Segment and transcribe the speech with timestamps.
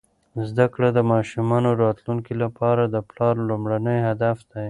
[0.49, 4.59] زده کړه د ماشومانو راتلونکي لپاره د پلار لومړنی هدف دی.